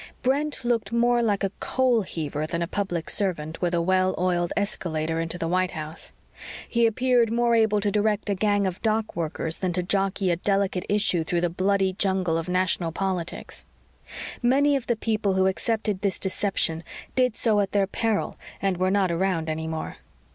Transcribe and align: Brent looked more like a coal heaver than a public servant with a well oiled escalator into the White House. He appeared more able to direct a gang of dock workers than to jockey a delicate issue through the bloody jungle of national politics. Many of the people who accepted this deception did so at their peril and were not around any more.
Brent 0.23 0.65
looked 0.65 0.91
more 0.91 1.21
like 1.21 1.43
a 1.43 1.51
coal 1.59 2.01
heaver 2.01 2.47
than 2.47 2.63
a 2.63 2.67
public 2.67 3.07
servant 3.07 3.61
with 3.61 3.75
a 3.75 3.83
well 3.83 4.15
oiled 4.17 4.51
escalator 4.57 5.19
into 5.19 5.37
the 5.37 5.47
White 5.47 5.73
House. 5.77 6.11
He 6.67 6.87
appeared 6.87 7.31
more 7.31 7.53
able 7.53 7.79
to 7.81 7.91
direct 7.91 8.27
a 8.27 8.33
gang 8.33 8.65
of 8.65 8.81
dock 8.81 9.15
workers 9.15 9.59
than 9.59 9.73
to 9.73 9.83
jockey 9.83 10.31
a 10.31 10.37
delicate 10.37 10.87
issue 10.89 11.23
through 11.23 11.41
the 11.41 11.51
bloody 11.51 11.93
jungle 11.93 12.35
of 12.35 12.49
national 12.49 12.91
politics. 12.91 13.67
Many 14.41 14.75
of 14.75 14.87
the 14.87 14.95
people 14.95 15.33
who 15.33 15.45
accepted 15.45 16.01
this 16.01 16.17
deception 16.17 16.83
did 17.13 17.37
so 17.37 17.59
at 17.59 17.71
their 17.71 17.85
peril 17.85 18.39
and 18.59 18.77
were 18.77 18.89
not 18.89 19.11
around 19.11 19.51
any 19.51 19.67
more. 19.67 19.97